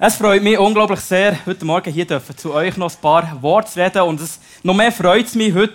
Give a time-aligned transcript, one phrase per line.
[0.00, 3.72] Es freut mich unglaublich sehr, heute Morgen hier dürfen, zu euch noch ein paar Worte
[3.72, 4.02] zu reden.
[4.02, 5.74] Und es, noch mehr freut es mich, heute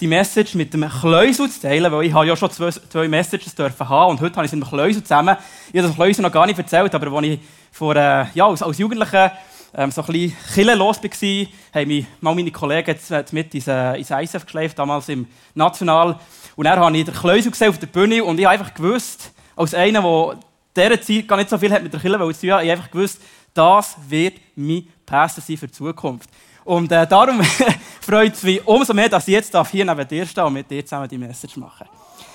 [0.00, 3.54] die Message mit dem Kleusel zu teilen, weil ich habe ja schon zwei, zwei Messages
[3.54, 5.36] dürfen haben und heute habe ich es mit dem Kleusel zusammen.
[5.72, 7.38] Ich habe das Kleusel noch gar nicht erzählt, aber als ich
[7.70, 9.30] vor, äh, ja, als, als Jugendlicher
[9.72, 12.98] ähm, so ein bisschen killenlos war, haben mich mal meine Kollegen
[13.30, 16.18] mit ins, äh, ins ISF geschleift, damals im National.
[16.56, 19.30] Und dann habe ich den Kleusel gesehen auf der Bühne und ich habe einfach gewusst,
[19.54, 20.40] als einer, der
[20.76, 22.90] dieser Zeit gar nicht so viel hat mit der Kille zu tun, habe ich einfach
[22.90, 23.20] gewusst,
[23.60, 26.30] das wird mein Pastor sein für die Zukunft.
[26.64, 27.42] Und äh, darum
[28.00, 30.84] freut es mich umso mehr, dass ich jetzt hier neben dir stehe und mit dir
[30.84, 31.84] zusammen die Message mache.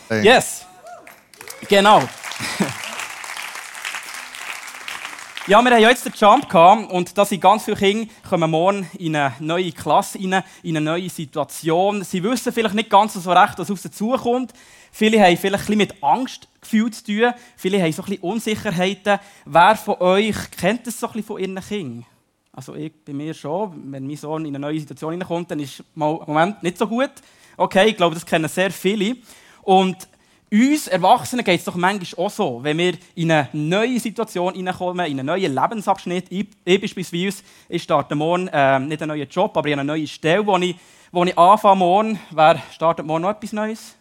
[0.08, 0.24] Hey.
[0.24, 0.66] Yes.
[1.68, 2.04] Genau.
[5.48, 8.50] Ja, wir haben ja jetzt den Jump gehabt und da sind ganz viele Kinder kommen
[8.50, 12.04] morgen in eine neue Klasse rein, in eine neue Situation.
[12.04, 14.54] Sie wissen vielleicht nicht ganz so recht, was auf sie zukommt.
[14.98, 17.34] Viele haben vielleicht ein mit Angstgefühl zu tun.
[17.58, 19.20] Viele haben so ein bisschen Unsicherheiten.
[19.44, 22.06] Wer von euch kennt das so ein bisschen von ihren Kindern?
[22.54, 23.92] Also ich bei mir schon.
[23.92, 26.88] Wenn mein Sohn in eine neue Situation hineinkommt, dann ist es im Moment nicht so
[26.88, 27.12] gut.
[27.58, 29.18] Okay, ich glaube, das kennen sehr viele.
[29.64, 30.08] Und
[30.50, 35.08] uns Erwachsenen geht es doch manchmal auch so, wenn wir in eine neue Situation hineinkommen,
[35.08, 36.28] in einen neuen Lebensabschnitt.
[36.30, 40.08] Ich, ich beispielsweise, ich starte morgen äh, nicht einen neuen Job, aber in eine neue
[40.08, 40.78] Stelle, wo ich,
[41.12, 42.20] wo ich anfange morgen.
[42.32, 43.96] Wer startet morgen noch etwas Neues?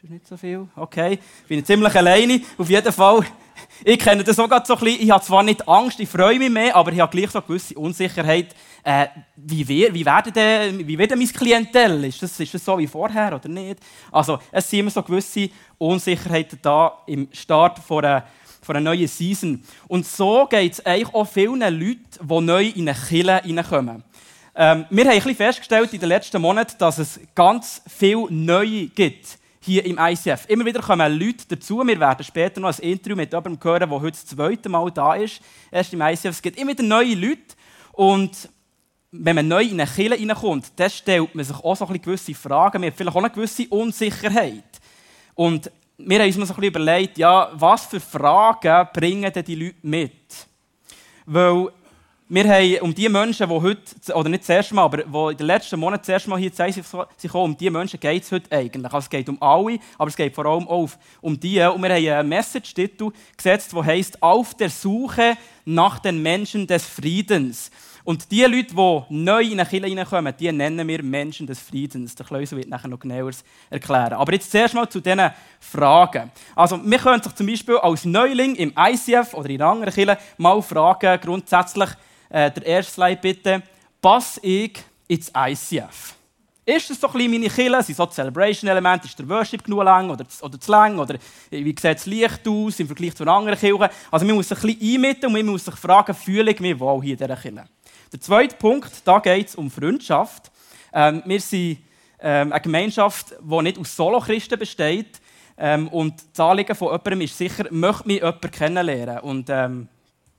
[0.00, 0.68] Ist nicht so viel?
[0.76, 1.18] Okay.
[1.42, 2.40] Ich bin ziemlich alleine.
[2.56, 3.26] Auf jeden Fall
[3.84, 5.02] ich kenne das auch so ein bisschen.
[5.02, 7.46] Ich habe zwar nicht Angst, ich freue mich mehr, aber ich habe gleich so eine
[7.48, 8.54] gewisse Unsicherheit.
[8.84, 12.04] Äh, wie, wir, wie, werden denn, wie wird denn mein Klientel?
[12.04, 13.80] Ist das, ist das so wie vorher oder nicht?
[14.12, 18.24] Also, es sind immer so gewisse Unsicherheiten da im Start von einer,
[18.62, 19.64] von einer neuen Season.
[19.88, 24.04] Und so geht es eigentlich auch vielen Leuten, die neu in eine Kille reinkommen.
[24.54, 28.86] Ähm, wir haben ein bisschen festgestellt in den letzten Monaten, dass es ganz viel Neue
[28.86, 29.38] gibt
[29.68, 30.46] hier im ICF.
[30.48, 31.86] Immer wieder kommen Leute dazu.
[31.86, 35.14] Wir werden später noch ein Interview mit jemandem hören, der heute das zweite Mal da
[35.14, 35.40] ist.
[35.70, 36.24] Erst im ICF.
[36.24, 37.54] Es gibt immer wieder neue Leute.
[37.92, 38.48] Und
[39.10, 42.80] wenn man neu in eine Kirche reinkommt, dann stellt man sich auch so gewisse Fragen.
[42.80, 44.80] Man hat vielleicht auch eine gewisse Unsicherheit.
[45.34, 49.76] Und wir haben uns so ein überlegt, ja, was für Fragen bringen denn die Leute
[49.82, 50.46] mit?
[51.26, 51.68] Weil
[52.30, 55.36] wir haben um die Menschen, die heute, oder nicht das erste Mal, aber die in
[55.38, 58.52] den letzten Monaten das erste Mal hier zu sind, um die Menschen geht es heute
[58.54, 58.84] eigentlich.
[58.84, 60.90] Also es geht um alle, aber es geht vor allem auch
[61.22, 61.60] um die.
[61.60, 66.84] Und wir haben einen Message-Titel gesetzt, der heisst «Auf der Suche nach den Menschen des
[66.84, 67.70] Friedens».
[68.04, 72.14] Und die Leute, die neu in eine Kirche reinkommen, die nennen wir Menschen des Friedens.
[72.14, 73.32] Der Kleusel wird nachher noch genauer
[73.68, 74.14] erklären.
[74.14, 76.30] Aber jetzt zuerst mal zu diesen Fragen.
[76.56, 80.62] Also, wir können sich zum Beispiel als Neuling im ICF oder in anderen Kirchen mal
[80.62, 81.90] fragen, grundsätzlich,
[82.30, 83.62] äh, der erste Slide bitte.
[84.00, 84.78] Passe ich
[85.08, 86.14] ins ICF?
[86.64, 87.82] Ist das so ein meine Kille?
[87.82, 89.06] Sind so die Celebration-Elemente?
[89.06, 90.98] Ist der Worship genug lang oder, oder zu lang?
[90.98, 91.14] Oder
[91.48, 93.88] wie sieht das Licht aus im Vergleich zu anderen Kirchen?
[94.10, 96.78] Also man muss sich ein bisschen einmitten und man muss sich fragen, fühle ich mich
[96.78, 97.64] wohl hier in dieser Kirche?
[98.12, 100.50] Der zweite Punkt, da geht es um Freundschaft.
[100.92, 101.78] Ähm, wir sind
[102.20, 105.20] ähm, eine Gemeinschaft, die nicht aus Solo-Christen besteht.
[105.56, 109.20] Ähm, und das Anliegen von jemandem ist sicher, möchte mich jemand kennenlernen.
[109.20, 109.88] Und ähm,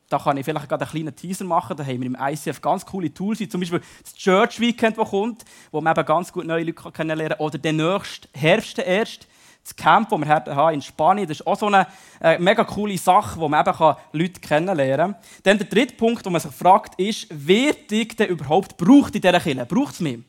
[0.09, 1.77] da kann ich vielleicht gerade einen kleinen Teaser machen.
[1.77, 5.45] Da haben wir im ICF ganz coole Tools, zum Beispiel das Church Weekend, das kommt,
[5.71, 7.45] wo man eben ganz gut neue Leute kennenlernen kann.
[7.45, 9.27] Oder den nächsten Herbst erst,
[9.63, 11.27] das Camp, das wir haben in Spanien.
[11.27, 11.85] Das ist auch so eine
[12.21, 15.21] äh, mega coole Sache, wo man eben Leute kennenlernen kann.
[15.43, 19.21] Dann der dritte Punkt, wo man sich fragt, ist, wird ich denn überhaupt braucht in
[19.21, 19.65] dieser Kirche?
[19.65, 20.19] Braucht es mich?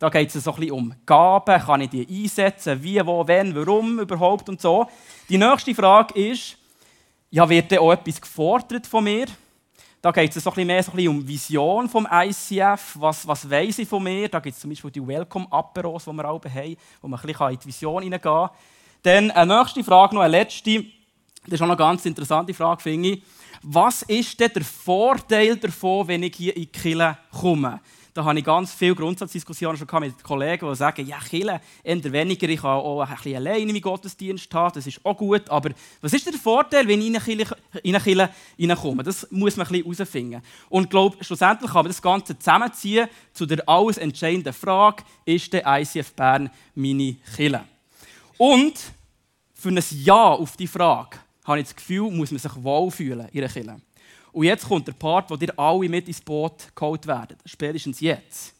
[0.00, 1.60] Da geht es so ein bisschen um Gaben.
[1.60, 2.82] Kann ich die einsetzen?
[2.82, 4.86] Wie, wo, wann, warum überhaupt und so.
[5.28, 6.56] Die nächste Frage ist,
[7.30, 9.26] ja, wird auch etwas gefordert von mir?
[10.00, 12.96] Da geht es so ein bisschen mehr so ein bisschen um Vision vom ICF.
[13.00, 14.28] Was, was weiss ich von mir?
[14.28, 17.50] Da gibt es zum Beispiel die Welcome-Aperos, die wir auch haben, wo man ein bisschen
[17.50, 18.50] in die Vision hineingehen kann.
[19.02, 20.84] Dann eine nächste Frage, noch eine letzte.
[21.44, 23.22] Das ist auch eine ganz interessante Frage, finde ich.
[23.62, 27.80] Was ist denn der Vorteil davon, wenn ich hier in die Kirche komme?
[28.18, 32.48] Da habe ich ganz viele Grundsatzdiskussionen schon mit Kollegen, die sagen, ja, Kille, eher weniger,
[32.48, 35.48] ich kann auch ein bisschen alleine meinen Gottesdienst haben, das ist auch gut.
[35.48, 35.70] Aber
[36.00, 39.04] was ist der Vorteil, wenn ich in eine Kille reinkomme?
[39.04, 40.42] Das muss man ein bisschen herausfinden.
[40.68, 45.52] Und ich glaube, schlussendlich kann man das Ganze zusammenziehen zu der alles entscheidenden Frage, ist
[45.52, 47.62] der ICF Bern meine Kille?
[48.36, 48.80] Und
[49.54, 53.44] für ein Ja auf die Frage habe ich das Gefühl, muss man sich wohlfühlen in
[53.44, 53.80] einer Kille.
[54.32, 57.36] Und jetzt kommt der Part, wo ihr alle mit ins Boot geholt werden.
[57.44, 58.54] Spätestens jetzt.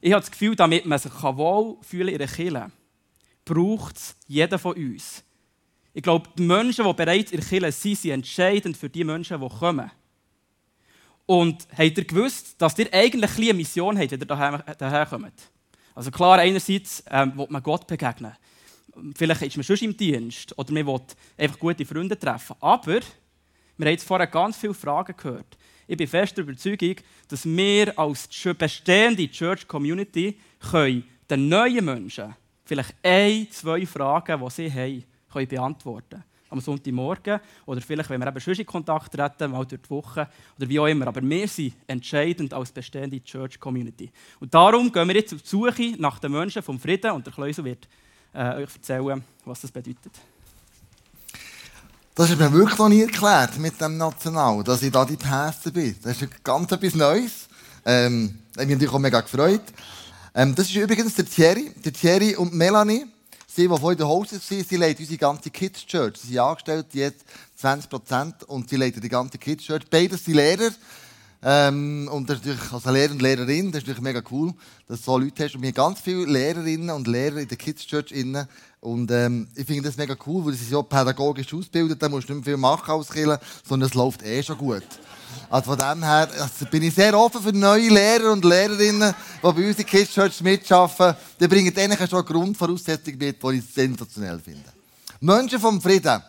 [0.00, 2.70] Ich habe das Gefühl, damit man sich wohlfühlen in einer Kirche,
[3.44, 5.24] braucht es jeder von uns.
[5.94, 9.40] Ich glaube, die Menschen, die bereits in der Kirche sind, sind entscheidend für die Menschen,
[9.40, 9.90] die kommen.
[11.26, 15.32] Und habt ihr gewusst, dass ihr eigentlich eine Mission habt, wenn ihr daher kommt?
[15.94, 18.32] Also klar, einerseits ähm, will man Gott begegnen.
[19.16, 21.00] Vielleicht ist man schon im Dienst oder man will
[21.36, 22.56] einfach gute Freunde treffen.
[22.60, 23.00] Aber
[23.78, 25.56] Wir haben jetzt vorher ganz viele Fragen gehört.
[25.86, 26.96] Ich bin fest der Überzeugung,
[27.28, 28.28] dass wir als
[28.58, 30.38] bestehende Church Community
[30.70, 32.34] können den neuen Menschen
[32.64, 38.28] vielleicht ein, zwei Fragen, die sie haben, können beantworten am Sonntagmorgen oder vielleicht, wenn wir
[38.28, 41.06] eben schon in Kontakt treten, mal durch die Woche oder wie auch immer.
[41.06, 44.10] Aber wir sind entscheidend als bestehende Church Community.
[44.40, 47.32] Und darum gehen wir jetzt auf die Suche nach den Menschen vom Frieden und der
[47.32, 47.86] Kleusel wird
[48.32, 50.12] äh, euch erzählen, was das bedeutet.
[52.18, 55.70] Das ist mir wirklich noch nie erklärt mit dem National, dass ich da die Pässe
[55.70, 55.94] bin.
[56.02, 57.46] Das ist ganz etwas Neues.
[57.84, 59.62] Ähm, ich mich natürlich auch mega gefreut.
[60.34, 61.70] Ähm, das ist übrigens der Thierry.
[61.84, 63.06] Der Thierry und Melanie,
[63.46, 66.16] sie, die vorhin in der Hose sind, sie leiten unsere ganze Kids Church.
[66.16, 67.24] Sie sind angestellt, jetzt
[67.58, 69.84] 20 Prozent, und sie leiten die ganze Kids Church.
[69.88, 70.72] Beides sind Lehrer.
[71.40, 74.52] Ähm, und das ist natürlich, als Lehrer und Lehrerin, das ist natürlich mega cool,
[74.88, 75.54] dass du so Leute hast.
[75.54, 78.48] Und wir haben ganz viele Lehrerinnen und Lehrer in der Kids Church innen.
[78.80, 82.28] Und ähm, ich finde das mega cool, weil sie sind ja pädagogisch ausgebildet, da musst
[82.28, 84.84] du nicht mehr viel machen als Killer, sondern es läuft eh schon gut.
[85.50, 89.40] Also von dem her also bin ich sehr offen für neue Lehrer und Lehrerinnen, die
[89.42, 91.16] bei uns in Kids Church mitarbeiten.
[91.40, 94.64] Die bringen denen schon eine Grundvoraussetzung mit, die ich sensationell finde.
[95.20, 96.22] Menschen vom Frieden.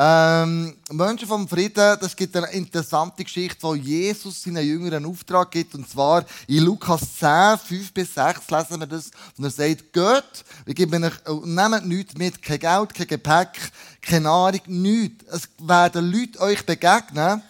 [0.00, 5.50] Ähm, Menschen vom Frieden, das gibt eine interessante Geschichte, wo Jesus seinen Jüngern einen Auftrag
[5.50, 5.74] gibt.
[5.74, 9.10] Und zwar in Lukas 10, 5 bis 6 lesen wir das.
[9.36, 11.14] Und er sagt, geht, wir geben euch,
[11.44, 15.24] nehmt nichts mit, kein Geld, kein Gepäck, keine Nahrung, nichts.
[15.32, 17.42] Es werden Leute euch begegnen,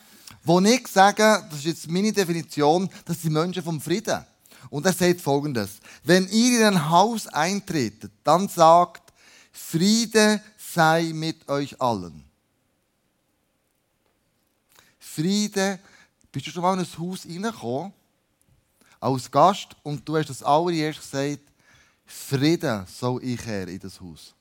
[0.43, 4.25] die nicht sagen, das ist jetzt meine Definition, das sind Menschen vom Frieden.
[4.71, 5.81] Und er sagt folgendes.
[6.03, 9.13] Wenn ihr in ein Haus eintretet, dann sagt,
[9.53, 12.28] Friede sei mit euch allen.
[15.19, 15.81] Friede.
[16.31, 17.93] Bist du schon mal in ein Haus reingekommen,
[19.01, 21.41] als Gast, und du hast das allererst gesagt,
[22.07, 24.33] Frieden soll ich her in das Haus.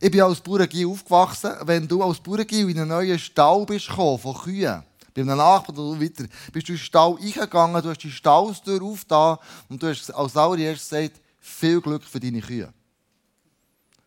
[0.00, 1.52] Ich bin als Bauergil aufgewachsen.
[1.62, 4.82] Wenn du als Bauergil in einen neuen Stall bist gekommen, von Kühen,
[5.14, 8.82] bei einem Nachbarn oder weiter, bist du in den Stall eingegangen, du hast die Stallstür
[8.82, 9.38] aufgetan
[9.68, 12.72] und du hast als allererst gesagt, viel Glück für deine Kühe.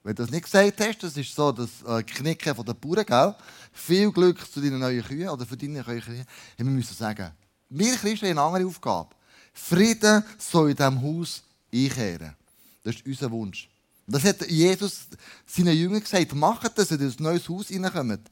[0.07, 3.35] Wenn du das nicht gesagt hast, das ist so das äh, Knicken der Bauern, gell?
[3.73, 6.25] Viel Glück zu deinen neuen Kühen oder für deine neuen Kühe.
[6.55, 7.29] Wir müssen sagen,
[7.67, 9.09] wir Christen haben eine andere Aufgabe.
[9.51, 11.43] Frieden soll in diesem Haus
[11.73, 12.37] einkehren.
[12.85, 13.69] Das ist unser Wunsch.
[14.07, 15.07] Das hat Jesus
[15.45, 16.33] seinen Jüngern gesagt.
[16.33, 18.31] Macht das, wenn ihr in ein neues Haus hineinkommt.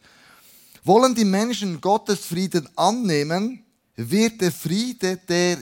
[0.85, 3.65] Wollen die Menschen Gottes Frieden annehmen,
[3.97, 5.61] wird der Friede, der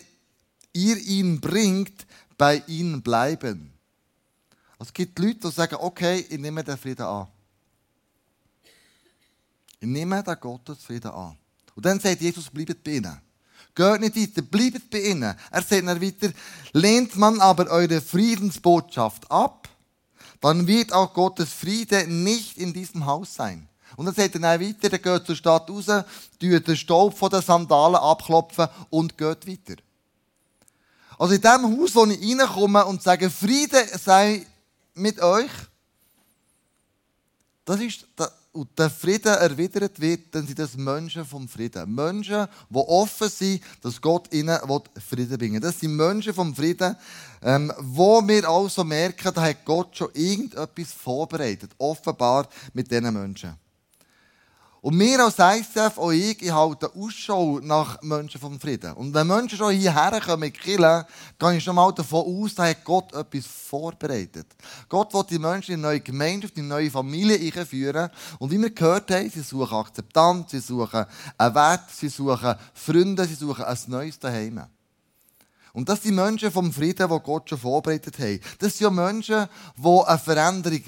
[0.73, 2.05] ihr ihnen bringt,
[2.37, 3.72] bei ihnen bleiben.
[4.83, 7.27] Es gibt Leute, die sagen, okay, ich nehme den Frieden an.
[9.79, 11.37] Ich nehme den Gottesfrieden an.
[11.73, 13.21] Und dann sagt Jesus, bleibt bei ihnen.
[13.73, 15.35] Geht nicht weiter, bleibt bei ihnen.
[15.51, 16.31] Er sagt dann weiter,
[16.73, 19.69] lehnt man aber eure Friedensbotschaft ab,
[20.41, 23.69] dann wird auch Gottes Friede nicht in diesem Haus sein.
[23.95, 27.29] Und dann sagt er dann weiter, er geht zur Stadt raus, tut den Staub von
[27.29, 29.81] den Sandalen abklopfen und geht weiter.
[31.17, 34.45] Also in dem Haus, wo ich reinkomme und sage, Friede sei
[34.93, 35.51] mit euch.
[37.65, 38.05] Das ist,
[38.51, 41.95] und der Frieden erwidert wird, dann sind das Menschen vom Frieden.
[41.95, 44.59] Menschen, die offen sind, dass Gott ihnen
[45.09, 45.61] Frieden bringen will.
[45.61, 46.95] Das sind Menschen vom Frieden,
[47.41, 51.71] ähm, wo wir also merken, da hat Gott schon irgendetwas vorbereitet.
[51.77, 53.62] Offenbar mit diesen Menschen.
[54.83, 58.91] Und wir als ICF, auch ich, ich halte Ausschau nach Menschen vom Frieden.
[58.91, 61.05] Und wenn Menschen schon hierher kommen, killen,
[61.39, 64.45] gehe ich schon mal davon aus, dass Gott etwas vorbereitet.
[64.89, 68.09] Gott will die Menschen in eine neue Gemeinschaft, in eine neue Familie einführen.
[68.39, 71.05] Und wie wir gehört haben, sie suchen Akzeptanz, sie suchen
[71.37, 74.63] einen Wert, sie suchen Freunde, sie suchen ein neues Daheim.
[75.71, 78.41] Und das sind Menschen vom Frieden, die Gott schon vorbereitet hat.
[78.59, 79.47] Das sind ja Menschen,
[79.77, 80.81] die eine Veränderung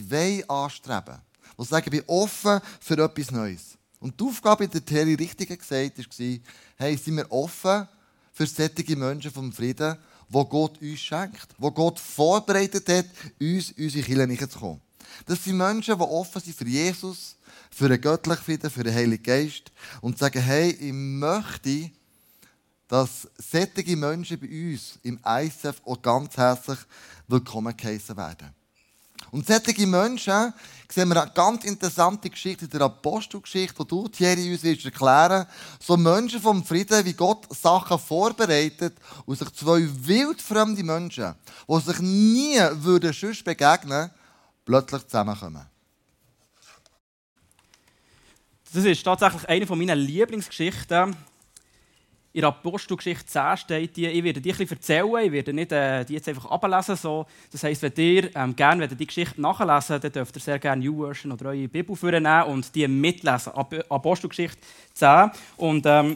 [0.50, 1.22] anstreben wollen.
[1.58, 3.78] Die sagen, ich bin offen für etwas Neues.
[4.00, 6.40] Und die Aufgabe, die Terry richtig gesagt war,
[6.78, 7.88] hey, sind wir offen
[8.34, 9.98] für solche Menschen vom Frieden,
[10.30, 13.06] wo Gott uns schenkt, wo Gott vorbereitet hat,
[13.40, 14.82] uns unsere Kirche zu kommen.
[15.25, 17.36] Das sind Menschen, die offen sind für Jesus,
[17.72, 19.72] für den göttlichen Frieden, für den Heiligen Geist
[20.02, 21.92] und sagen, hey, ich möchte,
[22.88, 26.80] dass solche Menschen bei uns im ISF auch ganz herzlich
[27.28, 28.54] willkommen geheißen werden.
[29.36, 30.54] Und solche Menschen
[30.89, 35.46] sehen wir eine ganz interessante Geschichte in der Apostelgeschichte, die du, Thierry, uns willst erklären
[35.77, 41.36] So Menschen vom Frieden, wie Gott Sachen vorbereitet und sich zwei wildfremde Menschen,
[41.68, 44.10] die sich nie würden sonst begegnen
[44.63, 45.65] plötzlich zusammenkommen.
[48.74, 51.13] Das ist tatsächlich eine meiner Lieblingsgeschichten
[52.36, 56.04] in der Apostelgeschichte 10 steht die, ich werde die ein erzählen, ich werde nicht äh,
[56.04, 56.98] die jetzt einfach ablesen.
[56.98, 57.25] So.
[57.50, 61.06] Das heisst, wenn ihr ähm, gerne die Geschichte nachlesen dann dürft ihr sehr gerne New
[61.06, 63.54] Version oder eure Bibel vornehmen und die mitlesen.
[63.88, 64.58] Apostelgeschichte
[64.96, 65.32] 10.
[65.56, 66.15] Und ähm,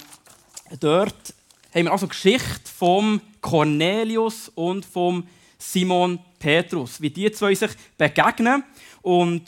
[0.82, 1.34] dort
[1.74, 5.26] haben wir also die Geschichte von Cornelius und von
[5.58, 8.66] Simon Petrus, wie die zwei sich begegnen.
[9.02, 9.44] Und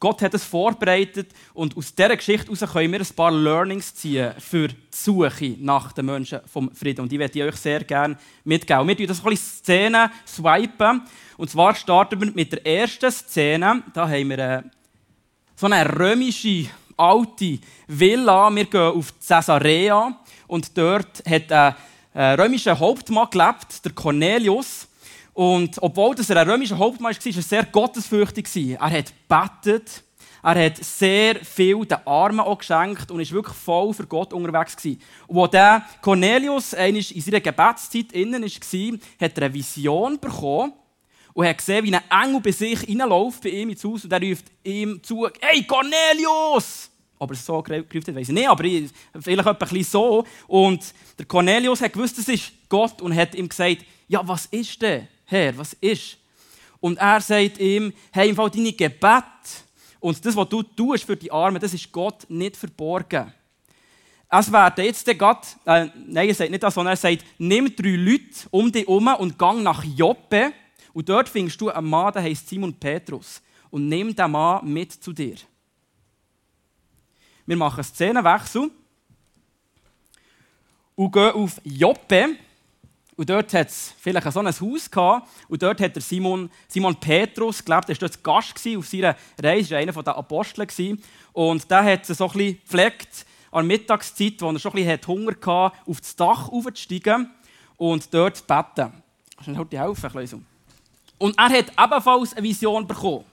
[0.00, 4.32] Gott hat es vorbereitet und aus dieser Geschichte heraus können wir ein paar Learnings ziehen
[4.38, 7.02] für die Suche nach den Menschen vom Frieden.
[7.02, 8.88] Und die werde ich euch sehr gerne mitgeben.
[8.88, 11.02] Wir tun das ein bisschen Szenen swipen.
[11.36, 13.82] Und zwar starten wir mit der ersten Szene.
[13.92, 14.62] Da haben wir äh,
[15.54, 18.54] so eine römische alte Villa.
[18.54, 24.88] Wir gehen auf Caesarea und dort hat ein römischer Hauptmann gelebt, der Cornelius.
[25.34, 28.78] Und obwohl das er ein römischer Hauptmann war, war er sehr gottesfürchtig.
[28.78, 30.04] Er hat betet,
[30.44, 34.76] er hat sehr viel den Armen auch geschenkt und war wirklich voll für Gott unterwegs.
[34.76, 35.00] Gewesen.
[35.26, 40.72] Und als der Cornelius in seiner Gebetszeit innen war, hat er eine Vision bekommen
[41.32, 44.22] und hat gesehen, wie ein Engel bei sich reinläuft bei ihm ins Haus und er
[44.22, 46.90] ruft ihm zu: Hey Cornelius!
[47.18, 48.62] Ob er es so gerufen hat, weiß ich nicht, aber
[49.20, 50.24] vielleicht bisschen so.
[50.46, 50.84] Und
[51.18, 55.08] der Cornelius hat gewusst, das ist Gott und hat ihm gesagt: Ja, was ist denn?
[55.24, 56.18] Herr, was ist?
[56.80, 59.24] Und er sagt ihm, hey, im Fall deine Gebet
[60.00, 63.32] und das, was du tust für die Armen, das ist Gott nicht verborgen.
[64.28, 67.96] Es werden jetzt Gott, äh, nein, er sagt nicht das, sondern er sagt, nimm drei
[67.96, 70.52] Leute um dich herum und gang nach Joppe
[70.92, 73.40] und dort findest du einen Mann, der heißt Simon Petrus
[73.70, 75.36] und nimm den Mann mit zu dir.
[77.46, 78.70] Wir machen Szenenwechsel
[80.94, 82.36] und gehen auf Joppe.
[83.16, 85.28] Und dort hat es vielleicht so ein Haus gehabt.
[85.48, 87.88] Und dort hat der Simon, Simon Petrus gelebt.
[87.88, 89.74] Er war dort Gast auf seiner Reise.
[89.74, 90.98] Er war einer der Apostel.
[91.32, 94.84] Und der hat es so ein bisschen gepflegt, an der Mittagszeit, wo er schon ein
[94.84, 97.30] bisschen Hunger hatte, auf das Dach aufzusteigen
[97.76, 98.92] und dort zu beten.
[99.36, 100.40] Kannst du mir helfen, Kleusel?
[101.18, 103.24] Und er hat ebenfalls eine Vision bekommen.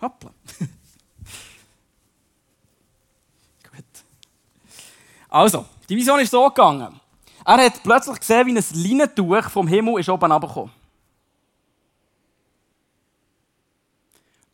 [0.00, 0.30] Hoppla.
[3.64, 3.84] Gut.
[5.28, 7.00] Also, die Vision ist so gegangen.
[7.44, 10.72] Er hat plötzlich gesehen, wie ein Leinentuch vom Himmel ist oben runtergekommen.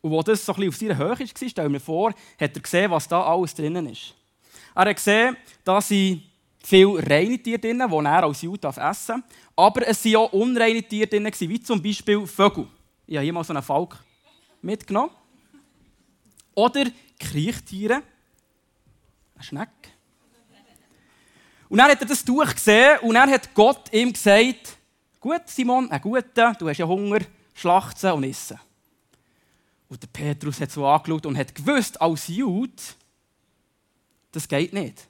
[0.01, 2.91] Und wo das so ein auf seiner Höhe war, stellen wir vor, hat er gesehen,
[2.91, 4.13] was da alles drinnen ist.
[4.75, 6.21] Er hat gesehen, dass sind
[6.63, 9.21] viele reine Tiere drin, die er als Jude essen darf.
[9.55, 12.67] Aber es waren auch unreine Tiere drin, wie zum Beispiel Vögel.
[13.07, 13.97] Ich habe hier mal so einen Falk
[14.61, 15.11] mitgenommen.
[16.55, 16.85] Oder
[17.19, 18.01] Kriechtiere.
[19.35, 19.89] Eine Schnecke.
[21.69, 24.77] Und dann hat er das Tuch gesehen und dann hat Gott ihm gesagt,
[25.19, 27.19] gut Simon, ein guter, du hast ja Hunger,
[27.53, 28.59] schlachten und essen.
[29.89, 32.71] Und der Petrus hat so angeschaut und hat gewusst, als Jude,
[34.31, 35.07] das geht nicht.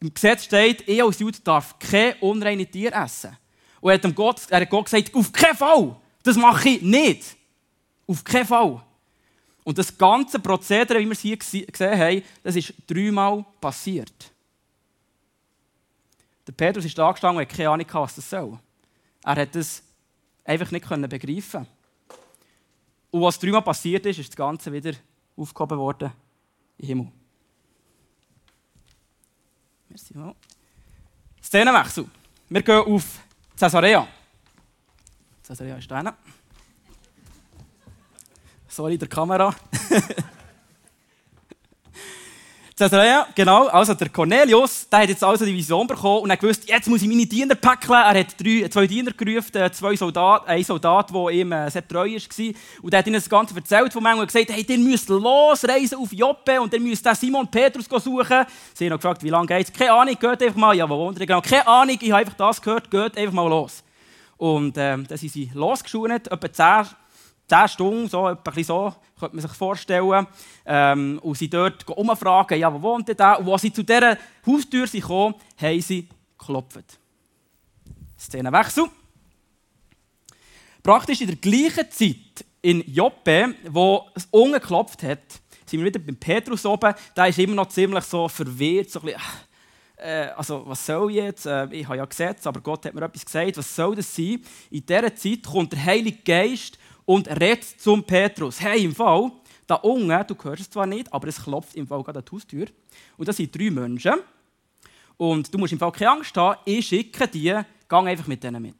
[0.00, 3.36] Im Gesetz steht, ich als Jude darf kein unreine Tier essen.
[3.80, 7.36] Und er hat, Gott, er hat Gott gesagt, auf keinen Fall, das mache ich nicht.
[8.06, 8.82] Auf keinen Fall.
[9.66, 11.66] Und das ganze Prozedere, wie wir es hier gesehen
[11.98, 14.32] haben, das ist dreimal passiert.
[16.46, 18.56] Der Petrus ist da gestanden und hat keine Ahnung, was das soll.
[19.24, 19.82] Er hat es
[20.44, 21.66] einfach nicht begreifen
[23.10, 24.92] Und was dreimal passiert ist, ist das Ganze wieder
[25.36, 26.12] aufgehoben worden
[26.78, 27.12] im Himmel.
[29.88, 30.14] Merci.
[31.42, 32.08] Szenenwechsel.
[32.48, 33.18] Wir gehen auf
[33.58, 34.06] Caesarea.
[35.44, 36.16] Caesarea ist da.
[38.76, 39.54] Sorry, der Kamera.
[42.78, 43.68] Caesarea, genau.
[43.68, 47.00] Also der Cornelius, der hat jetzt also die Vision bekommen und hat gewusst, jetzt muss
[47.00, 47.92] ich meine Diener packen.
[47.92, 52.06] Er hat drei, zwei Diener gerufen, zwei Soldaten, ein Soldat, der ihm äh, sehr treu
[52.06, 52.54] war.
[52.82, 55.96] Und er hat ihnen das Ganze erzählt von mir und gesagt, hey, ihr müsst losreisen
[55.96, 58.44] auf Joppe und ihr müsst Simon Petrus suchen.
[58.74, 59.72] Sie haben noch gefragt, wie lange geht es?
[59.72, 60.76] Keine Ahnung, geht einfach mal.
[60.76, 61.40] Ja, wo wohnt ihr genau?
[61.40, 63.82] Keine Ahnung, ich habe einfach das gehört, geht einfach mal los.
[64.36, 66.94] Und ähm, dann sind sie losgeschult, etwa zehn
[67.48, 70.26] 10 Stunden, so, etwa so, könnte man sich vorstellen.
[70.64, 73.34] Ähm, und sie dort umfragen, ja, wo wohnt da?
[73.34, 76.98] Und als sie zu dieser Haustür kamen, haben sie geklopft.
[78.18, 78.86] Szenenwechsel.
[80.82, 86.16] Praktisch in der gleichen Zeit in Joppe, wo es ungeklopft hat, sind wir wieder beim
[86.16, 86.94] Petrus oben.
[87.16, 89.22] Der ist immer noch ziemlich so verwirrt, so ein bisschen,
[89.96, 91.46] äh, also was soll jetzt?
[91.46, 93.56] Äh, ich habe ja Gesetz, aber Gott hat mir etwas gesagt.
[93.56, 94.40] Was soll das sein?
[94.70, 98.60] In dieser Zeit kommt der Heilige Geist und redet zum Petrus.
[98.60, 99.32] Hey, im Fall,
[99.66, 102.32] da unten, du hörst es zwar nicht, aber es klopft im Fall gerade an die
[102.32, 102.66] Haustür.
[103.16, 104.14] Und das sind drei Menschen.
[105.16, 107.58] Und du musst im Fall keine Angst haben, ich schicke die,
[107.88, 108.74] geh einfach mit denen mit.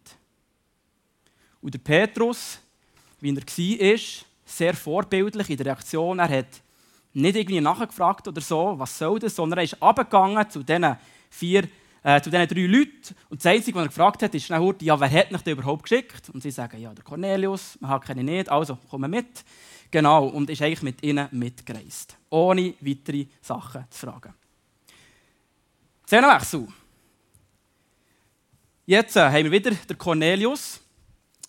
[1.62, 2.58] Und der Petrus
[3.20, 4.00] wie er war.
[4.48, 6.20] Sehr vorbildlich in der Reaktion.
[6.20, 6.62] Er hat
[7.12, 10.96] nicht irgendwie nachgefragt oder so, was soll das, sondern er ist abgegangen zu diesen
[11.30, 11.68] vier,
[12.06, 13.16] äh, zu diesen drei Leuten.
[13.28, 15.82] Und das Einzige, was er gefragt hat, ist schnell, ja, wer hat mich denn überhaupt
[15.82, 16.30] geschickt?
[16.30, 19.44] Und sie sagen, ja, der Cornelius, man hat keine nicht, also kommen mit.
[19.90, 24.34] Genau, und ist eigentlich mit ihnen mitgereist, ohne weitere Sachen zu fragen.
[26.06, 26.68] Szenenwechsel.
[28.86, 30.80] Jetzt äh, haben wir wieder den Cornelius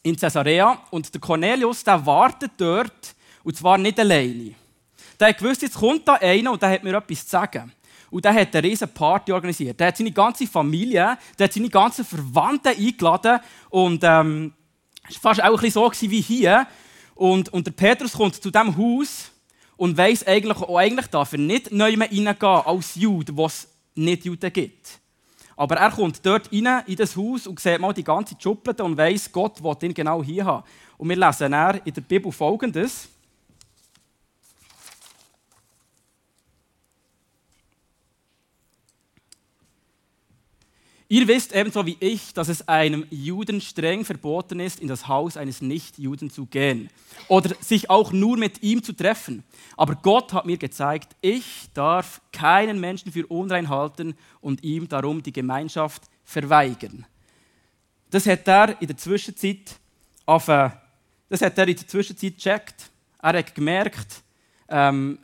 [0.01, 4.55] in Caesarea und der Cornelius der wartet dort und zwar nicht alleine.
[5.19, 7.71] Der hat gewusst, jetzt kommt da einer und der hat mir etwas zu sagen.
[8.09, 9.79] Und der hat eine riesige Party organisiert.
[9.79, 14.53] Der hat seine ganze Familie, der hat seine ganzen Verwandten eingeladen und ähm,
[15.09, 16.67] es war fast auch ein bisschen so wie hier.
[17.15, 19.31] Und, und der Petrus kommt zu diesem Haus
[19.75, 24.25] und weiß eigentlich, auch eigentlich darf er nicht neu reingehen als Jude, was es nicht
[24.25, 24.99] Juden gibt.
[25.55, 28.95] Aber er kommt dort rein in das Haus und sieht mal die ganze Schublade und
[28.95, 30.63] weiß, Gott will ihn genau hier haben.
[30.97, 33.09] Und wir lesen dann in der Bibel folgendes.
[41.09, 45.37] Ihr wisst ebenso wie ich, dass es einem Juden streng verboten ist, in das Haus
[45.37, 46.89] eines Nichtjuden zu gehen
[47.29, 49.43] oder sich auch nur mit ihm zu treffen.
[49.77, 55.23] Aber Gott hat mir gezeigt, ich darf keinen Menschen für unrein halten und ihm darum
[55.23, 57.05] die Gemeinschaft verweigern.
[58.09, 59.79] Das hat er in der Zwischenzeit
[60.25, 60.69] auf, äh,
[61.29, 62.89] das hat er in der Zwischenzeit gecheckt.
[63.21, 64.23] Er hat gemerkt,
[64.67, 65.19] ähm,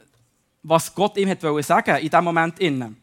[0.63, 2.95] was Gott ihm hat sagen in diesem Moment innen.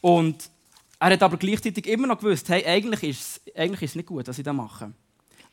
[0.00, 0.50] Und
[1.00, 4.26] er hat aber gleichzeitig immer noch gewusst, hey, eigentlich ist es, eigentlich ist nicht gut,
[4.26, 4.92] was ich da mache.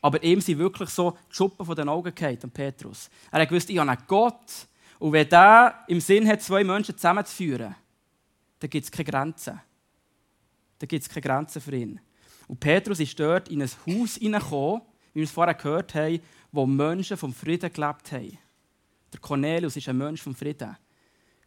[0.02, 3.08] Aber ihm sind wirklich so die Schuppen von den Augen gefallen, an Petrus.
[3.30, 4.66] Er hat gewusst, ich habe einen Gott.
[4.98, 7.74] Und wenn der im Sinn hat, zwei Menschen zusammenzuführen,
[8.58, 9.60] dann gibt es keine Grenzen.
[10.78, 12.00] Dann gibt es keine Grenzen für ihn.
[12.48, 16.20] Und Petrus ist dort in ein Haus hineingekommen, wie wir es vorher gehört haben,
[16.52, 18.38] wo Menschen vom Frieden gelebt haben.
[19.12, 20.76] Der Cornelius ist ein Mensch vom Frieden.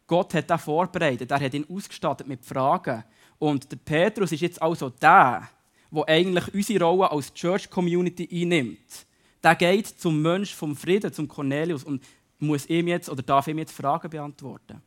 [0.06, 3.04] Gott hat ihn vorbereitet, er hat ihn ausgestattet mit Fragen,
[3.40, 5.48] und der Petrus ist jetzt also der,
[5.90, 9.06] der eigentlich unsere Rolle als Church Community einnimmt.
[9.42, 12.04] Der geht zum Mensch vom Frieden, zum Cornelius und
[12.38, 14.82] muss ihm jetzt oder darf ihm jetzt Fragen beantworten.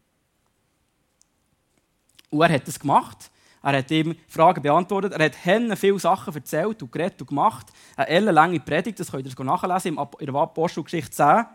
[2.30, 3.32] Und er hat das gemacht.
[3.64, 5.14] Er hat ihm Fragen beantwortet.
[5.14, 7.68] Er hat Hennen viele Sachen erzählt und geredet und gemacht.
[7.96, 11.46] Eine ellenlange Predigt, das könnt ihr nachlesen in der Apostelgeschichte 10.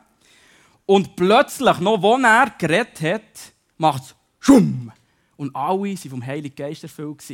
[0.85, 4.91] Und plötzlich, noch wo er geredet hat, macht es Schum.
[5.39, 7.25] Und alle waren vom Heiligen Geist erfüllt.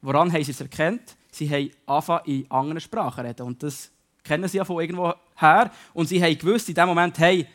[0.00, 1.16] Woran haben sie es erkannt?
[1.32, 3.46] Sie haben angefangen, in anderen Sprachen reden.
[3.46, 3.90] Und das
[4.22, 5.72] kennen sie ja von irgendwo her.
[5.94, 7.48] Und sie haben gewusst in dem Moment, hey,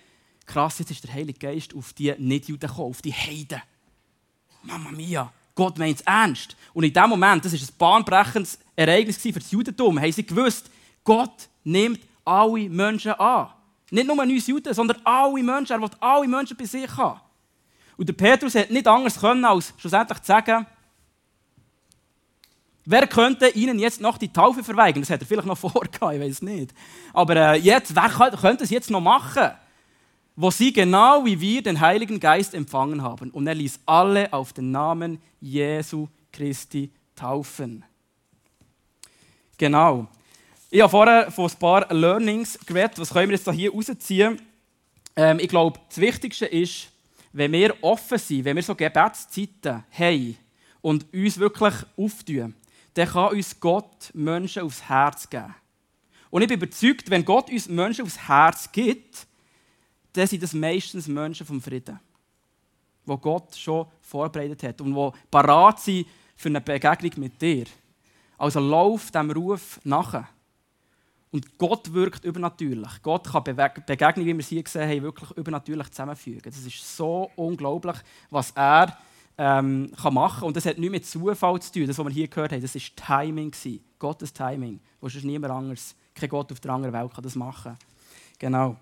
[0.46, 3.62] krass, jetzt ist der Heilige Geist auf die Nicht-Juden gekommen, auf die Heiden.
[4.64, 6.58] Mama mia, Gott meint es ernst.
[6.74, 10.70] Und in dem Moment, das war ein bahnbrechendes Ereignis für das Judentum, haben sie gewusst,
[11.04, 13.50] Gott nimmt alle Menschen an.
[13.92, 15.74] Nicht nur uns Juden, sondern alle Menschen.
[15.74, 17.20] Er will alle Menschen bei sich haben.
[18.00, 20.66] Und der Petrus hat nicht anders können, als schlussendlich zu sagen,
[22.86, 25.02] wer könnte ihnen jetzt noch die Taufe verweigern?
[25.02, 26.74] Das hat er vielleicht noch vorgehabt, ich weiß nicht.
[27.12, 29.52] Aber äh, jetzt, wer könnte es jetzt noch machen?
[30.38, 33.32] Wo sie genau wie wir den Heiligen Geist empfangen haben.
[33.32, 37.84] Und er ließ alle auf den Namen Jesu Christi taufen.
[39.58, 40.08] Genau.
[40.70, 42.98] Ich habe vorher von ein paar Learnings geredet.
[42.98, 44.42] Was können wir jetzt hier rausziehen?
[45.18, 46.94] Ähm, ich glaube, das Wichtigste ist,
[47.32, 50.38] wenn wir offen sind, wenn wir so Gebetszeiten haben
[50.82, 52.56] und uns wirklich auftun,
[52.94, 55.56] dann kann uns Gott Menschen aufs Herz geben.
[56.30, 59.28] Und ich bin überzeugt, wenn Gott uns Menschen aufs Herz gibt,
[60.14, 62.00] dann sind das meistens Menschen vom Frieden,
[63.06, 67.66] wo Gott schon vorbereitet hat und die parat sind für eine Begegnung mit dir.
[68.38, 70.28] Also lauf dem Ruf nachher.
[71.32, 73.02] Und Gott wirkt übernatürlich.
[73.04, 76.42] Gott kann Begegnungen, wie wir es hier gesehen haben, wirklich übernatürlich zusammenfügen.
[76.44, 77.98] Das ist so unglaublich,
[78.32, 78.98] was er
[79.38, 80.48] ähm, kann machen kann.
[80.48, 81.88] Und das hat nichts mit Zufall zu tun.
[81.88, 83.54] Das, was wir hier gehört haben, das war Timing.
[84.00, 84.80] Gottes Timing.
[85.00, 87.78] Wo ist niemand anders, kein Gott auf der anderen Welt kann das machen.
[88.40, 88.76] Genau.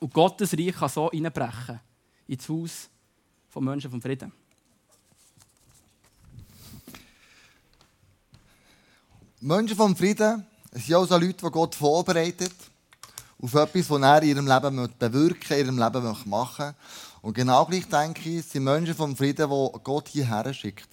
[0.00, 1.80] Und Gottes Reich kann so einbrechen
[2.26, 2.88] ins Haus
[3.50, 4.32] von Menschen vom Frieden.
[9.40, 12.54] Menschen vom Frieden es sind auch so Leute, die Gott vorbereitet
[13.40, 16.74] auf etwas, das er in ihrem Leben bewirken in ihrem Leben machen möchte.
[17.20, 20.88] Und genau gleich denke ich, es sind Menschen vom Frieden, die Gott hierher schickt.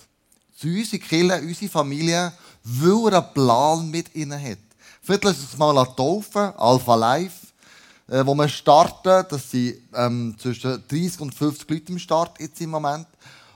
[0.56, 4.60] Zu uns in Kirche, unsere Familie, weil er einen Plan mit ihnen hat.
[5.02, 7.48] Vielleicht lassen es mal taufen, Alpha Life,
[8.10, 9.26] äh, wo wir starten.
[9.30, 13.08] Das sind ähm, zwischen 30 und 50 Leute im Start jetzt im Moment.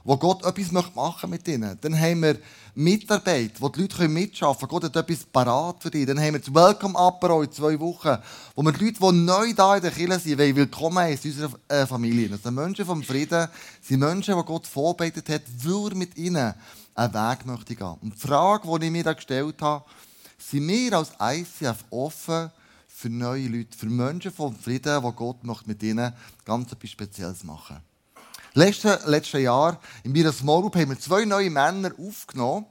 [0.03, 1.77] Wo Gott etwas machen möchte mit ihnen.
[1.81, 2.37] Dann haben wir
[2.75, 4.81] Mitarbeit, wo die Leute mitschaffen können.
[4.81, 6.05] Gott hat etwas parat für dich.
[6.05, 8.17] Dann haben wir das Welcome Apero in zwei Wochen,
[8.55, 11.59] wo wir die Leute, die neu da in der Kirche sind, willkommen heißen in unserer
[11.69, 12.29] äh, Familie.
[12.29, 13.47] Das sind Menschen vom Frieden,
[13.81, 16.53] sind Menschen, die Gott vorbereitet hat, weil er mit ihnen
[16.95, 17.95] einen Weg möchte gehen.
[18.01, 19.85] Und die Frage, die ich mir da gestellt habe,
[20.37, 22.51] sind wir als ICF offen
[22.87, 26.13] für neue Leute, für Menschen vom Frieden, wo Gott möchte mit ihnen
[26.45, 27.92] ganz etwas Spezielles machen möchte.
[28.55, 32.67] Letztes, letztes Jahr in meiner Small Group haben wir zwei neue Männer aufgenommen,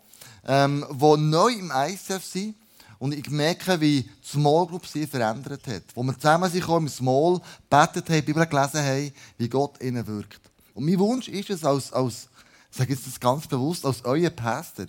[0.47, 2.55] ähm, die neu im ICF sind.
[3.01, 5.83] Und ich merke, wie die Small Group sie verändert hat.
[5.95, 10.41] Wo wir zusammen sind, im Small, betet haben, Bibel gelesen haben, wie Gott ihnen wirkt.
[10.73, 12.29] Und mein Wunsch ist es, als, als
[12.71, 14.87] ich sage jetzt das ganz bewusst, als euer Pastor,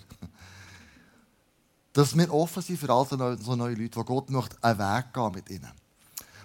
[1.92, 4.78] dass wir offen sind für all so neue, so neue Leute, die Gott möchte einen
[4.78, 5.83] Weg gehen mit ihnen.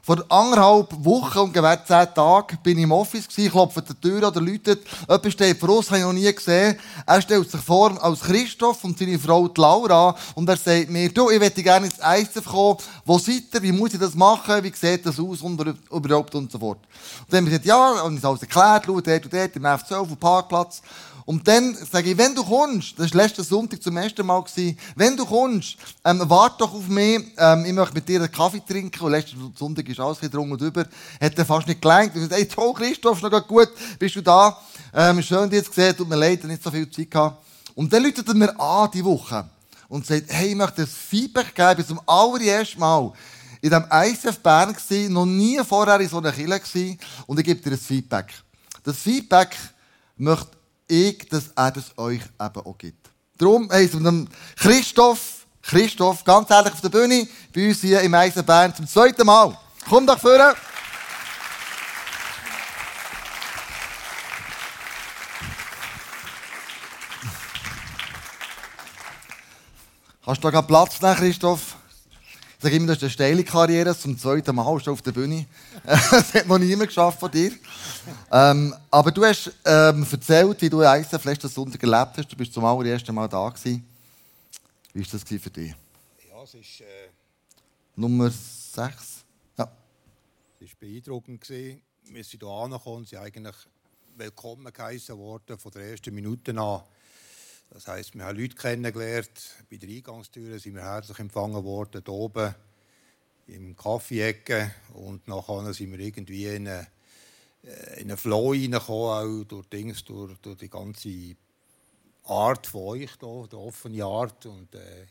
[0.10, 4.41] Vor anderthalb Wochen ungefähr zehn Tagen bin ich im Office, klopfe an die Tür oder
[4.41, 4.82] läutet.
[5.08, 6.80] Jemand steht vor uns, habe ich noch nie gesehen.
[7.06, 11.30] Er stellt sich vor als Christoph und seine Frau Laura und er sagt mir, du,
[11.30, 12.80] ich möchte gerne ins ICF kommen.
[13.06, 13.62] Wo seid ihr?
[13.62, 14.63] Wie muss ich das machen?
[14.63, 15.41] Wie sieht das aus?
[15.43, 16.80] Und überhaupt und so fort.
[16.80, 19.63] Und dann haben wir gesagt, ja, und ich alles erklärt, schau, dort und dort, im
[19.63, 20.82] F12 auf dem Parkplatz.
[21.30, 24.44] Und dann sage ich, wenn du kommst, das war letzten Sonntag zum ersten Mal,
[24.96, 28.63] wenn du kommst, ähm, warte doch auf mich, ähm, ich möchte mit dir einen Kaffee
[28.68, 29.00] trinken.
[29.04, 30.86] Und letzten Sonntag ist alles drunter und drüber.
[31.22, 32.15] Hat er fast nicht gelangt.
[32.15, 34.60] Ich sagte, hey, toll, Christoph, noch gut, bist du da?
[34.92, 37.46] Ähm, schön, dich zu sehen, tut mir leid, nicht so viel Zeit gehabt.
[37.76, 39.48] Und dann läutet er mir an, die Woche,
[39.88, 43.13] und sagt, hey, ich möchte ein Feedback geben, zum allerersten Mal
[43.62, 47.46] in diesem ICF Bern gewesen, noch nie vorher in so einer Kirche gewesen, und ich
[47.46, 48.34] gebe dir ein Feedback.
[48.84, 49.56] Das Feedback
[50.18, 50.59] möchte
[50.89, 53.10] ich, dass er das euch eben auch gibt.
[53.38, 54.02] Darum heißt es
[54.58, 59.58] Christoph, Christoph, ganz ehrlich auf der Bühne, bei uns hier im Eisenbahn zum zweiten Mal.
[59.88, 60.56] Komm doch vorne.
[70.25, 71.69] Hast du da Platz nehmen, Christoph?
[72.62, 73.98] Sage immer, das ist eine steile Karriere.
[73.98, 75.45] Zum zweiten Mal du auf der Bühne.
[75.86, 77.54] das hat noch niemand geschafft von dir.
[78.32, 82.28] Ähm, aber du hast ähm, erzählt, wie du ISF letzten Sonntag erlebt hast.
[82.28, 83.88] Du bist zum allerersten Mal da gewesen.
[84.93, 85.74] Wie war das für dich?
[86.30, 86.82] Ja, es ist...
[86.82, 87.10] Äh,
[87.95, 89.26] Nummer 6.
[89.58, 89.72] Ja.
[90.60, 91.41] Es war beeindruckend.
[91.41, 91.82] Gewesen.
[92.04, 93.56] Wir sind hier angekommen, sind eigentlich
[94.17, 96.82] willkommen geheißen worden von der ersten Minute an.
[97.72, 99.30] Das heisst, wir haben Leute kennengelernt.
[99.70, 102.56] Bei der Eingangstür sind wir herzlich empfangen worden, hier oben
[103.46, 104.74] im Kaffeeecke.
[104.96, 106.88] Und nachher sind wir irgendwie in einen,
[107.64, 111.36] äh, in einen Flow reingekommen, auch durch, Dings, durch, durch die ganze
[112.24, 114.48] Art von euch, hier, die offene Art.
[114.48, 115.06] Und äh,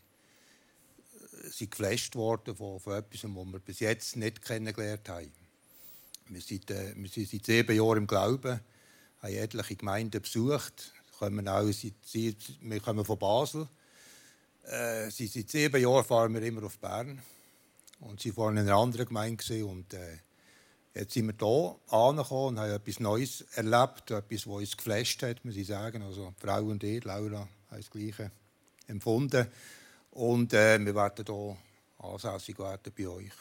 [1.49, 5.31] sind geflasht worden von, von etwas, was wir bis jetzt nicht kennengelernt haben.
[6.27, 8.59] Wir sind, äh, wir sind seit sieben Jahren im Glauben,
[9.23, 13.69] haben etliche Gemeinden besucht, kommen auch, wir kommen von Basel.
[14.65, 17.21] Äh, seit sieben Jahren fahren wir immer auf Bern.
[18.01, 19.67] Und sie waren in einer anderen Gemeinde.
[19.67, 20.19] Und äh,
[20.95, 25.45] jetzt sind wir hier angekommen und haben etwas Neues erlebt, etwas, was uns geflasht hat,
[25.45, 26.03] muss ich sagen.
[26.03, 28.31] Also die Frau und ich, Laura, haben das Gleiche
[28.87, 29.47] empfunden.
[30.13, 31.57] Und äh, wir werden hier
[31.99, 33.33] ansässig werden bei euch.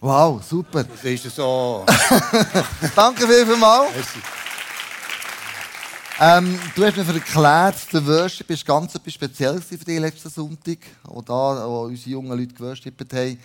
[0.00, 0.84] Wow, super.
[0.84, 1.84] Das ist so.
[2.96, 4.43] Danke vielmals.
[6.20, 10.78] Ähm, du hast mir erklärt, der Worship war ganz etwas Spezielles für dich letzten Sonntag,
[11.02, 13.38] wo, da, wo unsere jungen Leute geworshippet haben.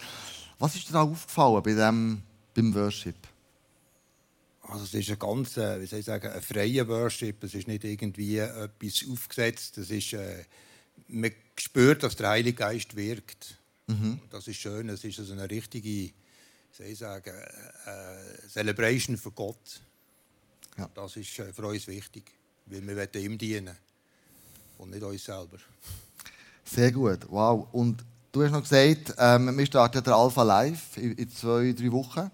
[0.59, 2.21] Was ist dir da aufgefallen bei dem,
[2.53, 3.15] beim Worship?
[4.61, 7.43] Also es ist ein ganz, äh, wie soll ich sagen, ein freier Worship.
[7.43, 9.79] Es ist nicht irgendwie etwas aufgesetzt.
[9.79, 10.45] Es ist, äh,
[11.07, 13.57] man spürt, dass der Heilige Geist wirkt.
[13.87, 14.19] Mhm.
[14.29, 14.89] Das ist schön.
[14.89, 16.13] Es ist also eine richtige, wie
[16.71, 19.81] soll ich sagen, äh, Celebration für Gott.
[20.77, 20.87] Ja.
[20.93, 22.38] Das ist äh, für uns wichtig.
[22.69, 23.75] Weil wir wollen ihm dienen
[24.77, 25.57] und nicht uns selber.
[26.63, 27.67] Sehr gut, wow.
[27.71, 31.91] Und du hast noch gesagt, ähm, wir starten der Alpha Live in, in zwei, drei
[31.91, 32.29] Wochen.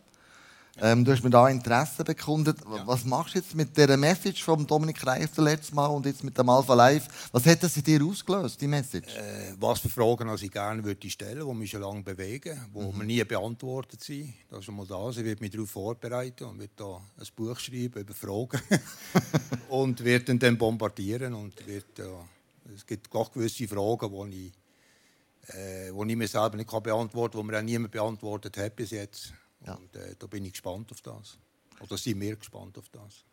[0.82, 2.58] Ähm, du hast mir da Interesse bekundet.
[2.60, 2.86] Ja.
[2.86, 6.38] Was machst du jetzt mit der Message von Dominik Reif letztes Mal und jetzt mit
[6.38, 7.30] dem Alpha Live?
[7.32, 9.16] Was hat das in dir ausgelöst, die Message?
[9.16, 12.80] Äh, was für Fragen also ich gerne würde stellen, die mich schon lange bewegen, die
[12.80, 12.98] mhm.
[12.98, 14.34] mir nie beantwortet sind.
[14.50, 15.16] Das ist schon mal das.
[15.16, 18.62] Ich werde mich darauf vorbereiten und werde da ein Buch schreiben über Fragen
[19.70, 25.92] und werde dann bombardieren und wird, äh, es gibt auch gewisse Fragen, die ich, äh,
[25.92, 29.34] die ich mir selber nicht beantworten kann, die mir auch niemand beantwortet hat bis jetzt.
[29.66, 29.74] Ja.
[29.74, 31.38] Und äh, da bin ich gespannt auf das.
[31.80, 33.24] Oder sind wir gespannt auf das.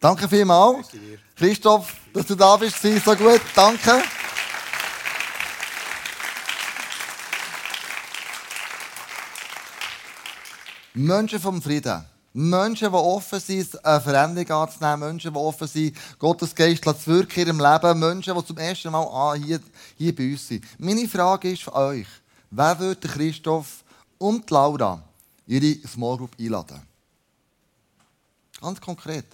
[0.00, 0.88] Danke vielmals.
[1.36, 3.40] Christoph, dass du da bist, so gut.
[3.54, 4.02] Danke.
[10.94, 12.04] Menschen vom Frieden.
[12.34, 15.00] Menschen, die offen sind, eine Veränderung anzunehmen.
[15.00, 17.98] Menschen, die offen sind, Gottes Geist zu wirken in ihrem Leben.
[17.98, 19.60] Menschen, die zum ersten Mal ah, hier,
[19.96, 20.64] hier bei uns sind.
[20.78, 22.06] Meine Frage ist für euch,
[22.50, 23.84] wer würde Christoph
[24.18, 25.02] und Laura
[25.52, 26.80] ihre Small Group einladen?
[28.60, 29.26] Ganz konkret.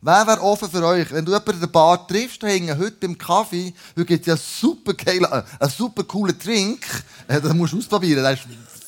[0.00, 1.10] Wer wäre offen für euch?
[1.10, 4.36] Wenn du jemanden in der Bar triffst, hängen heute beim Kaffee, heute gibt es ja
[4.36, 6.86] super geil, äh, einen super coolen Drink,
[7.26, 8.46] äh, den musst du ausprobieren, der ist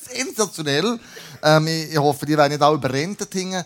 [0.09, 0.99] sensationell.
[1.43, 3.65] Ähm, ich, hoffe, die werden nicht alle überrentet hängen.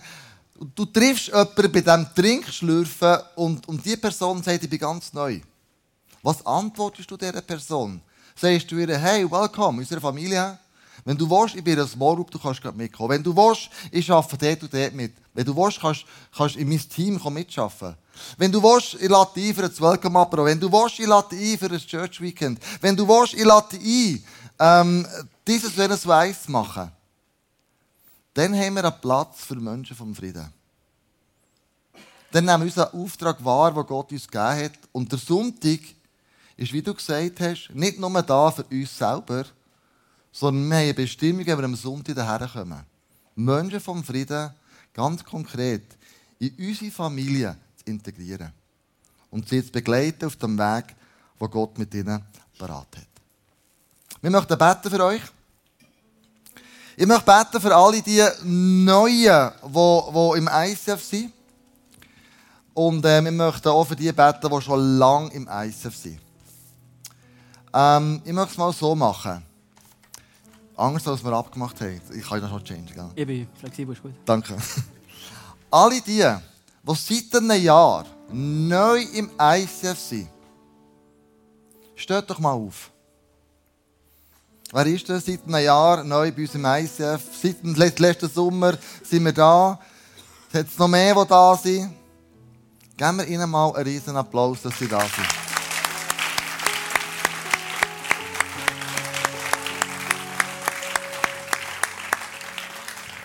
[0.75, 5.41] Du triffst jemanden bei diesem Trinkschlürfen und, und die Person sagt, ich bin ganz neu.
[6.23, 8.01] Was antwortest du dieser Person?
[8.35, 10.59] Sagst du ihr, hey, welcome, unsere Familie?
[11.05, 13.11] Wenn du willst, ich bin ein Small Group, du kannst gerade mitkommen.
[13.11, 15.13] Wenn du willst, ich arbeite dort und dort mit.
[15.35, 17.97] Wenn du willst, kannst du in mein Team mitarbeiten.
[18.39, 20.45] Wenn du willst, ich lade ein für ein Welcome Apero.
[20.47, 22.59] Wenn du willst, ich lade ein für ein Church Weekend.
[22.81, 24.25] Wenn du willst, ich lade ein,
[24.59, 25.07] ähm,
[25.47, 26.91] dieses jenes Weiss machen.
[28.33, 30.53] Dann haben wir einen Platz für Menschen vom Frieden.
[32.33, 34.73] Dann nehmen wir unseren Auftrag wahr, den Gott uns gegeben hat.
[34.91, 35.81] Und der Sonntag
[36.57, 39.45] ist, wie du gesagt hast, nicht nur da für uns selber,
[40.35, 42.83] sondern wir haben eine Bestimmung, wenn wir am Sonntag daherkommen.
[43.37, 44.51] Menschen vom Frieden
[44.93, 45.85] ganz konkret
[46.41, 48.53] in unsere Familie zu integrieren
[49.31, 50.87] und sie zu begleiten auf dem Weg,
[51.39, 52.21] wo Gott mit ihnen
[52.59, 53.07] parat hat.
[54.21, 55.23] Wir möchten beten für euch.
[56.97, 61.33] Ich möchte beten für alle die Neuen, die, im ICF sind.
[62.73, 66.19] Und äh, wir möchten auch für die beten, die schon lange im ICF sind.
[67.73, 69.54] Ähm, ich möchte es mal so machen.
[70.77, 72.01] Anders als wir abgemacht haben.
[72.17, 73.11] Ich kann noch schon change, gell?
[73.15, 74.13] Ich bin flexibel, ist gut.
[74.25, 74.57] Danke.
[75.71, 76.25] Alle die,
[76.83, 80.29] die seit einem Jahr neu im ICF sind,
[81.95, 82.91] steht doch mal auf.
[84.73, 87.23] Wer ist das seit einem Jahr neu bei uns im ICF?
[87.41, 89.79] Seit dem letzten Sommer sind wir da.
[90.53, 91.93] Es hat noch mehr, die da sind.
[92.97, 95.44] Geben wir ihnen mal einen riesen Applaus, dass sie da sind.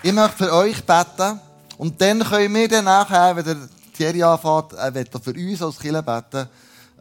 [0.02, 1.38] Ich möchte für euch beten.
[1.76, 3.56] Und dann können wir dann nachher, wenn der
[3.94, 6.48] Thierry anfängt, er wird für uns als Kirche beten,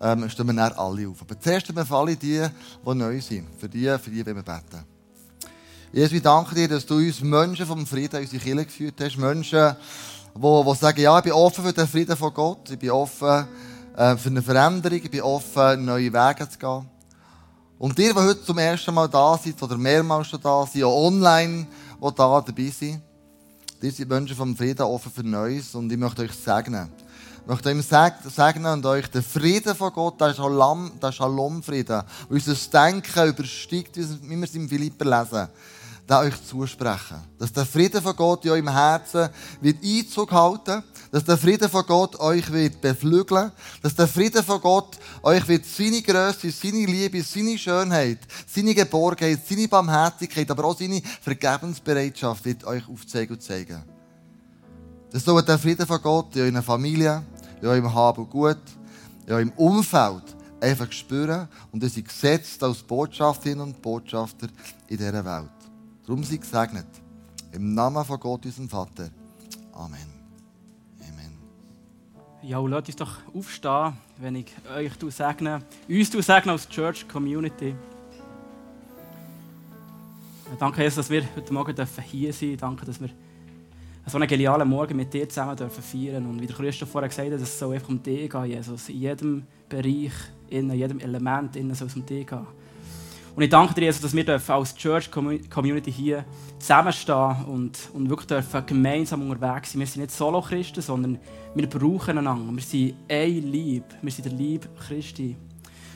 [0.02, 1.22] ähm, stehen wir dann alle auf.
[1.22, 2.46] Aber zuerst wir für alle die,
[2.86, 3.48] die neu sind.
[3.58, 4.84] Für die, für die wollen wir beten.
[5.94, 9.18] Jesus, ich danke dir, dass du uns Menschen vom Frieden in unsere Kirche geführt hast.
[9.18, 9.76] Menschen,
[10.36, 12.70] die, die sagen, ja, ich bin offen für den Frieden von Gott.
[12.70, 13.48] Ich bin offen
[13.96, 15.00] äh, für eine Veränderung.
[15.02, 16.86] Ich bin offen, neue Wege zu gehen.
[17.78, 21.08] Und ihr, die heute zum ersten Mal da sind oder mehrmals schon da sind, auch
[21.08, 21.66] online,
[22.02, 23.02] die da dabei sind.
[23.82, 26.90] Ihr seid Menschen vom Frieden offen für Neues und ich möchte euch segnen.
[27.42, 32.56] Ich möchte euch segnen und euch den Frieden von Gott, der Shalom, der Shalom-Frieden, unser
[32.56, 35.48] Denken übersteigt, wie wir es im Philipper lesen
[36.10, 37.22] da euch zusprechen.
[37.38, 39.30] Dass der Frieden von Gott in eurem Herzen
[39.62, 44.62] wird Einzug halten, dass der Frieden von Gott euch wird beflügeln, dass der Frieden von
[44.62, 50.78] Gott euch wird seine Größe, seine Liebe, seine Schönheit, seine Geborgenheit, seine Barmherzigkeit, aber auch
[50.78, 53.84] seine Vergebensbereitschaft wird euch aufzeigen und zeigen.
[55.12, 57.24] Das soll der Frieden von Gott in eurer Familie,
[57.62, 58.62] in eurem Haben und Gut,
[59.26, 60.24] in eurem Umfeld
[60.62, 64.48] einfach spüren und ihr seid gesetzt als Botschafterinnen und Botschafter
[64.88, 65.50] in dieser Welt.
[66.06, 66.88] Darum sie gesegnet.
[67.52, 69.10] Im Namen von Gott, unserem Vater.
[69.74, 70.19] Amen.
[72.42, 77.76] Ja, lasst uns doch aufstehen, wenn ich euch segne, uns segne als Church Community.
[80.58, 81.76] Danke, Jesus, dass wir heute Morgen
[82.10, 82.58] hier sein dürfen.
[82.58, 83.10] Danke, dass wir
[84.06, 87.30] so einen genialen Morgen mit dir zusammen dürfen feiern Und wie der Christoph vorher gesagt
[87.30, 88.88] hat, es so einfach um dich geht, Jesus.
[88.88, 90.14] In jedem Bereich,
[90.48, 92.48] in jedem Element soll es um dich gehen.
[93.40, 96.26] Und ich danke dir, Jesus, dass wir als Church Community hier
[96.60, 99.80] zusammenstehen und, und wirklich dürfen gemeinsam unterwegs sein.
[99.80, 101.18] Wir sind nicht Solo-Christen, sondern
[101.56, 102.52] wir brauchen einander.
[102.52, 103.86] Wir sind ein Lieb.
[104.02, 105.38] Wir sind der Lieb Christi.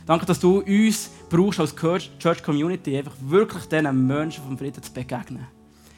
[0.06, 4.94] Danke, dass du uns brauchst als Church Community, einfach wirklich diesen Menschen vom Frieden zu
[4.94, 5.46] begegnen.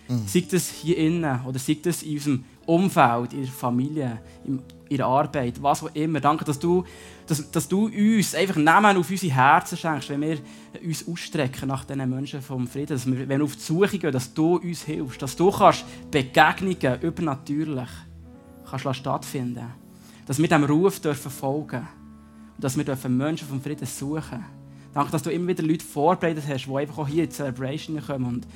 [0.07, 0.23] Mhm.
[0.25, 5.05] Sei das hier innen oder sei das in unserem Umfeld, in der Familie, in ihrer
[5.07, 6.19] Arbeit, was auch immer.
[6.19, 6.83] Danke, dass du,
[7.27, 10.37] dass, dass du uns einfach Namen auf unsere Herzen schenkst, wenn wir
[10.83, 12.89] uns ausstrecken nach diesen Menschen vom Frieden.
[12.89, 15.85] Dass wir, wenn wir auf die Suche gehen, dass du uns hilfst, dass du kannst
[16.11, 17.89] Begegnungen übernatürlich
[18.69, 19.67] kannst stattfinden
[20.25, 21.87] Dass wir diesem Ruf dürfen folgen
[22.55, 24.43] und dass wir dürfen Menschen vom Frieden suchen
[24.95, 28.01] Danke, dass du immer wieder Leute vorbereitet hast, die einfach auch hier in die Celebration
[28.01, 28.25] kommen.
[28.25, 28.47] Und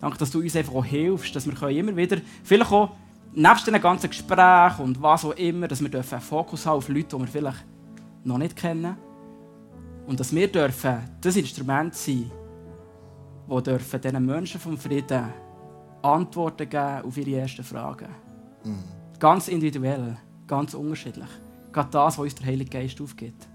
[0.00, 2.92] danke, dass du uns einfach auch hilfst, dass wir immer wieder, vielleicht auch
[3.32, 7.16] nebst den ganzen Gesprächen und was auch immer, dass wir einen Fokus haben auf Leute,
[7.16, 7.64] die wir vielleicht
[8.24, 8.96] noch nicht kennen.
[10.06, 12.30] Und dass wir dürfen das Instrument sein,
[13.48, 15.32] das diesen Menschen vom Frieden
[16.02, 18.08] Antworten geben auf ihre ersten Fragen.
[19.18, 21.28] Ganz individuell, ganz unterschiedlich.
[21.72, 23.48] Gerade das, was uns der Heilige Geist aufgibt.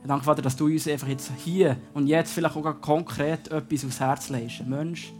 [0.00, 3.84] Ich danke, Vater, dass du uns einfach jetzt hier und jetzt vielleicht auch konkret etwas
[3.84, 4.60] aufs Herz legst.
[4.60, 5.12] Ein Mensch,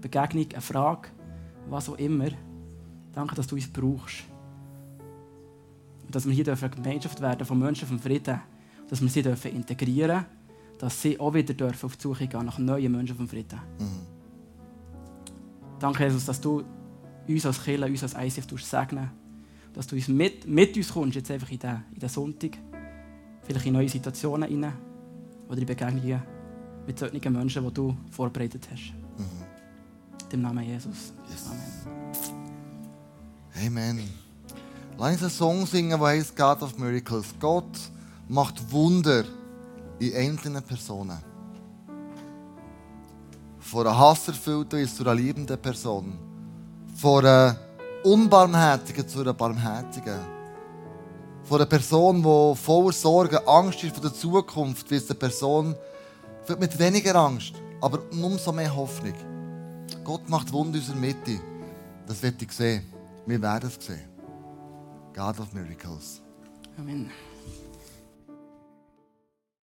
[0.00, 1.08] Begegnung, eine Frage,
[1.68, 2.28] was auch immer.
[3.12, 4.24] Danke, dass du uns brauchst.
[6.06, 8.40] Und dass wir hier eine Gemeinschaft werden von Menschen vom Frieden.
[8.88, 10.24] Dass wir sie dürfen integrieren
[10.80, 13.60] dass sie auch wieder dürfen auf die Suche gehen nach neuen Menschen vom Frieden.
[15.78, 16.64] Danke, Jesus, dass du
[17.28, 19.10] uns als Kirche, uns als ICF segnen
[19.74, 22.56] Dass du uns mit, mit uns kommst, jetzt einfach in den, in den Sonntag.
[23.42, 24.72] Vielleicht in neue Situationen rein.
[25.48, 26.22] Oder in Begegnungen
[26.86, 28.94] mit solchen Menschen, die du vorbereitet hast.
[29.18, 29.49] Mhm.
[30.32, 31.12] Im Namen Jesus.
[31.28, 31.46] Yes.
[33.56, 33.66] Amen.
[33.66, 34.08] Amen.
[34.96, 37.34] Lass uns einen Song singen, der heißt God of Miracles.
[37.40, 37.78] Gott
[38.28, 39.24] macht Wunder
[39.98, 41.18] in einzelnen Personen.
[43.58, 46.12] Von einer Hasserfüllten zu einer liebenden Person.
[46.94, 47.56] Von einer
[48.04, 50.20] Unbarmherzigen zu einer Barmherzigen.
[51.42, 55.74] Von einer Person, die voller Sorge, Angst ist vor der Zukunft, wie es eine Person
[56.58, 59.14] mit weniger Angst, aber umso mehr Hoffnung.
[60.10, 61.38] Gott macht Wunder in unserer Mitte.
[62.04, 62.82] Das wird ich sehen.
[63.26, 64.08] Wir werden es sehen.
[65.14, 66.20] God of Miracles.
[66.76, 67.08] Amen.